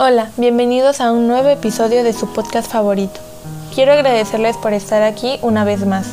Hola, 0.00 0.30
bienvenidos 0.36 1.00
a 1.00 1.10
un 1.10 1.26
nuevo 1.26 1.48
episodio 1.48 2.04
de 2.04 2.12
su 2.12 2.32
podcast 2.32 2.70
favorito. 2.70 3.18
Quiero 3.74 3.92
agradecerles 3.92 4.56
por 4.56 4.72
estar 4.72 5.02
aquí 5.02 5.40
una 5.42 5.64
vez 5.64 5.84
más. 5.84 6.06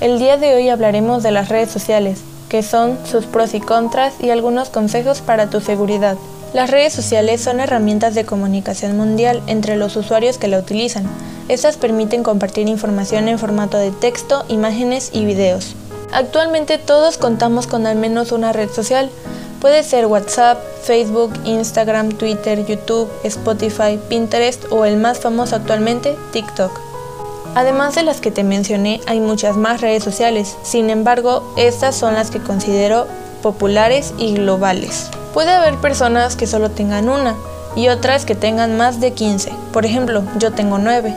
El 0.00 0.18
día 0.18 0.38
de 0.38 0.56
hoy 0.56 0.68
hablaremos 0.68 1.22
de 1.22 1.30
las 1.30 1.48
redes 1.48 1.70
sociales, 1.70 2.20
que 2.48 2.64
son 2.64 2.98
sus 3.06 3.26
pros 3.26 3.54
y 3.54 3.60
contras 3.60 4.14
y 4.20 4.30
algunos 4.30 4.70
consejos 4.70 5.20
para 5.20 5.48
tu 5.48 5.60
seguridad. 5.60 6.16
Las 6.52 6.72
redes 6.72 6.94
sociales 6.94 7.40
son 7.40 7.60
herramientas 7.60 8.16
de 8.16 8.24
comunicación 8.24 8.96
mundial 8.96 9.40
entre 9.46 9.76
los 9.76 9.94
usuarios 9.94 10.36
que 10.36 10.48
la 10.48 10.58
utilizan. 10.58 11.04
Estas 11.46 11.76
permiten 11.76 12.24
compartir 12.24 12.68
información 12.68 13.28
en 13.28 13.38
formato 13.38 13.78
de 13.78 13.92
texto, 13.92 14.44
imágenes 14.48 15.10
y 15.12 15.24
videos. 15.26 15.76
Actualmente 16.12 16.76
todos 16.76 17.18
contamos 17.18 17.68
con 17.68 17.86
al 17.86 17.94
menos 17.94 18.32
una 18.32 18.52
red 18.52 18.68
social, 18.68 19.10
Puede 19.62 19.84
ser 19.84 20.06
WhatsApp, 20.06 20.58
Facebook, 20.82 21.32
Instagram, 21.44 22.08
Twitter, 22.08 22.66
YouTube, 22.66 23.08
Spotify, 23.22 23.96
Pinterest 24.08 24.64
o 24.72 24.84
el 24.84 24.96
más 24.96 25.20
famoso 25.20 25.54
actualmente, 25.54 26.16
TikTok. 26.32 26.72
Además 27.54 27.94
de 27.94 28.02
las 28.02 28.20
que 28.20 28.32
te 28.32 28.42
mencioné, 28.42 29.00
hay 29.06 29.20
muchas 29.20 29.56
más 29.56 29.80
redes 29.80 30.02
sociales, 30.02 30.56
sin 30.64 30.90
embargo, 30.90 31.54
estas 31.56 31.94
son 31.94 32.14
las 32.14 32.32
que 32.32 32.40
considero 32.40 33.06
populares 33.40 34.12
y 34.18 34.34
globales. 34.34 35.10
Puede 35.32 35.52
haber 35.52 35.76
personas 35.76 36.34
que 36.34 36.48
solo 36.48 36.72
tengan 36.72 37.08
una 37.08 37.36
y 37.76 37.86
otras 37.86 38.24
que 38.24 38.34
tengan 38.34 38.76
más 38.76 39.00
de 39.00 39.12
15, 39.12 39.52
por 39.72 39.86
ejemplo, 39.86 40.24
yo 40.38 40.50
tengo 40.50 40.78
9. 40.78 41.14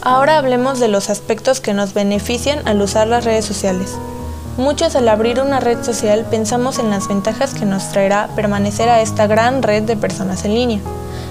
Ahora 0.00 0.38
hablemos 0.38 0.78
de 0.78 0.86
los 0.86 1.10
aspectos 1.10 1.58
que 1.58 1.74
nos 1.74 1.92
benefician 1.92 2.60
al 2.68 2.80
usar 2.82 3.08
las 3.08 3.24
redes 3.24 3.44
sociales. 3.44 3.96
Muchos 4.56 4.96
al 4.96 5.08
abrir 5.08 5.40
una 5.40 5.60
red 5.60 5.82
social 5.84 6.26
pensamos 6.28 6.78
en 6.78 6.90
las 6.90 7.08
ventajas 7.08 7.54
que 7.54 7.64
nos 7.64 7.88
traerá 7.90 8.28
permanecer 8.34 8.88
a 8.88 9.00
esta 9.00 9.26
gran 9.26 9.62
red 9.62 9.84
de 9.84 9.96
personas 9.96 10.44
en 10.44 10.54
línea. 10.54 10.80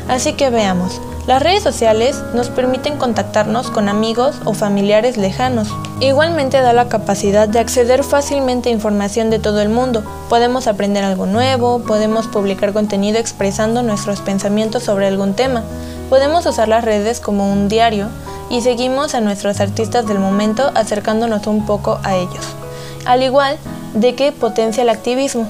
Así 0.08 0.34
que 0.34 0.50
veamos, 0.50 1.00
las 1.28 1.44
redes 1.44 1.62
sociales 1.62 2.24
nos 2.34 2.50
permiten 2.50 2.98
contactarnos 2.98 3.70
con 3.70 3.90
amigos 3.90 4.38
o 4.46 4.54
familiares 4.54 5.18
lejanos. 5.18 5.68
Igualmente 6.00 6.62
da 6.62 6.74
la 6.74 6.88
capacidad 6.88 7.48
de 7.48 7.60
acceder 7.60 8.04
fácilmente 8.04 8.70
a 8.70 8.72
información 8.72 9.30
de 9.30 9.38
todo 9.38 9.62
el 9.62 9.70
mundo. 9.70 10.02
Podemos 10.30 10.66
aprender 10.66 11.04
algo 11.04 11.28
nuevo, 11.28 11.84
podemos 11.84 12.28
publicar 12.28 12.74
contenido 12.74 13.20
expresando 13.20 13.84
nuestros 13.84 14.22
pensamientos 14.22 14.84
sobre 14.84 15.08
algún 15.08 15.36
tema. 15.36 15.62
Podemos 16.10 16.46
usar 16.48 16.70
las 16.70 16.86
redes 16.86 17.20
como 17.20 17.52
un 17.52 17.68
diario 17.68 18.08
y 18.50 18.62
seguimos 18.62 19.14
a 19.14 19.22
nuestros 19.22 19.60
artistas 19.60 20.08
del 20.08 20.18
momento 20.18 20.72
acercándonos 20.74 21.46
un 21.46 21.66
poco 21.68 22.00
a 22.04 22.16
ellos 22.16 22.56
al 23.10 23.24
igual 23.24 23.58
de 23.96 24.14
que 24.14 24.32
potencia 24.32 24.84
el 24.84 24.90
activismo. 24.90 25.48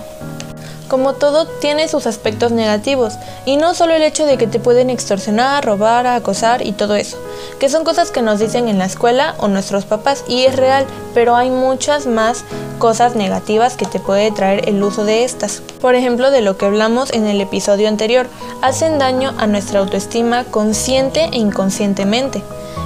Como 0.88 1.14
todo, 1.14 1.46
tiene 1.46 1.90
sus 1.90 2.08
aspectos 2.08 2.54
negativos, 2.54 3.16
y 3.46 3.58
no 3.58 3.76
solo 3.76 3.94
el 3.94 4.02
hecho 4.02 4.26
de 4.26 4.38
que 4.38 4.48
te 4.48 4.62
pueden 4.62 4.90
extorsionar, 4.90 5.66
robar, 5.66 6.08
acosar 6.08 6.66
y 6.66 6.72
todo 6.72 6.96
eso, 6.96 7.18
que 7.60 7.68
son 7.68 7.84
cosas 7.84 8.12
que 8.12 8.22
nos 8.22 8.40
dicen 8.40 8.70
en 8.70 8.80
la 8.80 8.86
escuela 8.86 9.36
o 9.40 9.50
nuestros 9.50 9.84
papás, 9.84 10.24
y 10.28 10.46
es 10.46 10.56
real, 10.56 10.86
pero 11.14 11.36
hay 11.36 11.52
muchas 11.52 12.08
más 12.08 12.46
cosas 12.80 13.16
negativas 13.16 13.76
que 13.76 13.86
te 13.86 14.00
puede 14.00 14.32
traer 14.32 14.70
el 14.70 14.82
uso 14.82 15.04
de 15.04 15.26
estas. 15.26 15.62
Por 15.82 15.96
ejemplo, 15.96 16.32
de 16.32 16.40
lo 16.40 16.58
que 16.58 16.66
hablamos 16.66 17.12
en 17.12 17.28
el 17.28 17.42
episodio 17.42 17.90
anterior, 17.90 18.28
hacen 18.62 19.00
daño 19.00 19.34
a 19.38 19.48
nuestra 19.48 19.82
autoestima 19.82 20.46
consciente 20.46 21.26
e 21.26 21.38
inconscientemente. 21.38 22.42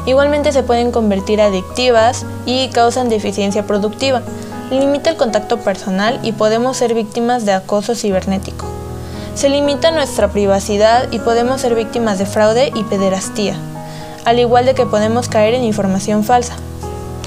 Igualmente 0.08 0.52
se 0.52 0.64
pueden 0.64 0.92
convertir 0.92 1.42
adictivas 1.42 2.26
y 2.48 2.70
causan 2.70 3.08
deficiencia 3.08 3.68
productiva 3.68 4.24
limita 4.74 5.10
el 5.10 5.18
contacto 5.18 5.60
personal 5.60 6.20
y 6.24 6.32
podemos 6.32 6.78
ser 6.78 6.94
víctimas 6.94 7.46
de 7.46 7.54
acoso 7.54 7.96
cibernético. 7.96 8.66
Se 9.36 9.50
limita 9.50 9.92
nuestra 9.92 10.30
privacidad 10.30 11.12
y 11.12 11.20
podemos 11.20 11.62
ser 11.62 11.76
víctimas 11.76 12.20
de 12.20 12.26
fraude 12.26 12.72
y 12.76 12.84
pederastía, 12.84 13.56
al 14.26 14.40
igual 14.40 14.66
de 14.66 14.76
que 14.76 14.86
podemos 14.86 15.28
caer 15.28 15.56
en 15.56 15.64
información 15.64 16.24
falsa. 16.24 16.54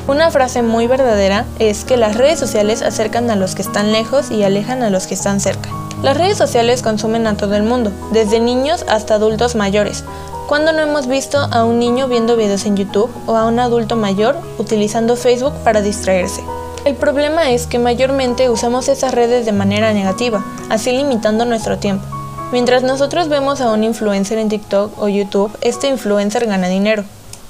Una 0.08 0.30
frase 0.30 0.62
muy 0.62 0.86
verdadera 0.86 1.44
es 1.58 1.84
que 1.84 1.96
las 1.96 2.16
redes 2.16 2.38
sociales 2.38 2.82
acercan 2.82 3.28
a 3.28 3.34
los 3.34 3.56
que 3.56 3.62
están 3.62 3.90
lejos 3.90 4.30
y 4.30 4.44
alejan 4.44 4.84
a 4.84 4.90
los 4.90 5.08
que 5.08 5.14
están 5.14 5.40
cerca. 5.40 5.68
Las 6.02 6.16
redes 6.16 6.38
sociales 6.38 6.82
consumen 6.82 7.26
a 7.26 7.36
todo 7.36 7.56
el 7.56 7.64
mundo, 7.64 7.90
desde 8.12 8.38
niños 8.38 8.84
hasta 8.88 9.14
adultos 9.14 9.56
mayores. 9.56 10.04
¿Cuándo 10.46 10.72
no 10.72 10.82
hemos 10.82 11.08
visto 11.08 11.38
a 11.38 11.64
un 11.64 11.80
niño 11.80 12.06
viendo 12.06 12.36
videos 12.36 12.66
en 12.66 12.76
YouTube 12.76 13.10
o 13.26 13.34
a 13.34 13.46
un 13.46 13.58
adulto 13.58 13.96
mayor 13.96 14.36
utilizando 14.58 15.16
Facebook 15.16 15.54
para 15.64 15.82
distraerse? 15.82 16.40
El 16.86 16.94
problema 16.94 17.50
es 17.50 17.66
que 17.66 17.80
mayormente 17.80 18.48
usamos 18.48 18.86
esas 18.86 19.12
redes 19.12 19.44
de 19.44 19.50
manera 19.50 19.92
negativa, 19.92 20.44
así 20.70 20.92
limitando 20.92 21.44
nuestro 21.44 21.78
tiempo. 21.78 22.06
Mientras 22.52 22.84
nosotros 22.84 23.28
vemos 23.28 23.60
a 23.60 23.72
un 23.72 23.82
influencer 23.82 24.38
en 24.38 24.48
TikTok 24.48 24.96
o 25.02 25.08
YouTube, 25.08 25.50
este 25.62 25.88
influencer 25.88 26.46
gana 26.46 26.68
dinero. 26.68 27.02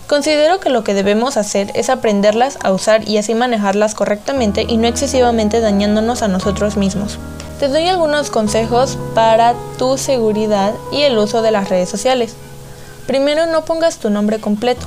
Considero 0.06 0.58
que 0.58 0.70
lo 0.70 0.84
que 0.84 0.94
debemos 0.94 1.36
hacer 1.36 1.70
es 1.74 1.90
aprenderlas 1.90 2.56
a 2.64 2.72
usar 2.72 3.06
y 3.06 3.18
así 3.18 3.34
manejarlas 3.34 3.94
correctamente 3.94 4.64
y 4.66 4.78
no 4.78 4.88
excesivamente 4.88 5.60
dañándonos 5.60 6.22
a 6.22 6.28
nosotros 6.28 6.78
mismos. 6.78 7.18
Te 7.60 7.68
doy 7.68 7.88
algunos 7.88 8.30
consejos 8.30 8.96
para 9.14 9.54
tu 9.76 9.98
seguridad 9.98 10.72
y 10.90 11.02
el 11.02 11.18
uso 11.18 11.42
de 11.42 11.50
las 11.50 11.68
redes 11.68 11.90
sociales. 11.90 12.34
Primero, 13.06 13.44
no 13.44 13.66
pongas 13.66 13.98
tu 13.98 14.08
nombre 14.08 14.40
completo. 14.40 14.86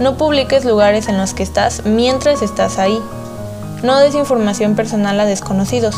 No 0.00 0.16
publiques 0.16 0.64
lugares 0.64 1.06
en 1.06 1.18
los 1.18 1.34
que 1.34 1.44
estás 1.44 1.84
mientras 1.84 2.42
estás 2.42 2.80
ahí. 2.80 3.00
No 3.82 3.98
des 3.98 4.14
información 4.14 4.74
personal 4.74 5.20
a 5.20 5.26
desconocidos. 5.26 5.96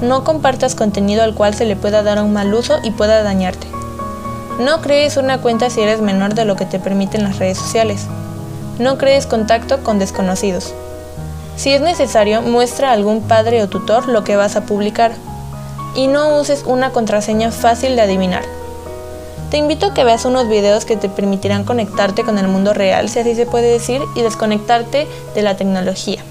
No 0.00 0.24
compartas 0.24 0.74
contenido 0.74 1.22
al 1.22 1.34
cual 1.34 1.54
se 1.54 1.66
le 1.66 1.76
pueda 1.76 2.02
dar 2.02 2.22
un 2.22 2.32
mal 2.32 2.52
uso 2.54 2.78
y 2.82 2.92
pueda 2.92 3.22
dañarte. 3.22 3.66
No 4.58 4.80
crees 4.80 5.18
una 5.18 5.38
cuenta 5.38 5.68
si 5.68 5.82
eres 5.82 6.00
menor 6.00 6.34
de 6.34 6.46
lo 6.46 6.56
que 6.56 6.64
te 6.64 6.78
permiten 6.78 7.24
las 7.24 7.38
redes 7.38 7.58
sociales. 7.58 8.06
No 8.78 8.96
crees 8.96 9.26
contacto 9.26 9.82
con 9.84 9.98
desconocidos. 9.98 10.72
Si 11.56 11.72
es 11.74 11.82
necesario, 11.82 12.40
muestra 12.40 12.88
a 12.88 12.92
algún 12.94 13.20
padre 13.20 13.62
o 13.62 13.68
tutor 13.68 14.08
lo 14.08 14.24
que 14.24 14.36
vas 14.36 14.56
a 14.56 14.62
publicar. 14.62 15.12
Y 15.94 16.06
no 16.06 16.38
uses 16.40 16.64
una 16.64 16.90
contraseña 16.90 17.50
fácil 17.50 17.96
de 17.96 18.02
adivinar. 18.02 18.44
Te 19.50 19.58
invito 19.58 19.86
a 19.86 19.94
que 19.94 20.04
veas 20.04 20.24
unos 20.24 20.48
videos 20.48 20.86
que 20.86 20.96
te 20.96 21.10
permitirán 21.10 21.64
conectarte 21.64 22.24
con 22.24 22.38
el 22.38 22.48
mundo 22.48 22.72
real, 22.72 23.10
si 23.10 23.18
así 23.18 23.34
se 23.34 23.44
puede 23.44 23.70
decir, 23.70 24.00
y 24.14 24.22
desconectarte 24.22 25.06
de 25.34 25.42
la 25.42 25.56
tecnología. 25.56 26.22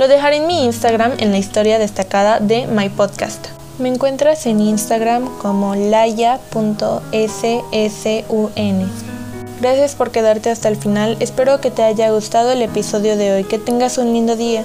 Lo 0.00 0.08
dejaré 0.08 0.36
en 0.36 0.46
mi 0.46 0.64
Instagram 0.64 1.12
en 1.18 1.30
la 1.30 1.36
historia 1.36 1.78
destacada 1.78 2.40
de 2.40 2.66
My 2.66 2.88
Podcast. 2.88 3.48
Me 3.78 3.90
encuentras 3.90 4.46
en 4.46 4.58
Instagram 4.58 5.28
como 5.36 5.74
laya.ssun. 5.74 6.40
Gracias 9.60 9.94
por 9.96 10.10
quedarte 10.10 10.48
hasta 10.48 10.68
el 10.68 10.76
final, 10.76 11.18
espero 11.20 11.60
que 11.60 11.70
te 11.70 11.82
haya 11.82 12.10
gustado 12.12 12.52
el 12.52 12.62
episodio 12.62 13.18
de 13.18 13.34
hoy, 13.34 13.44
que 13.44 13.58
tengas 13.58 13.98
un 13.98 14.14
lindo 14.14 14.36
día. 14.36 14.64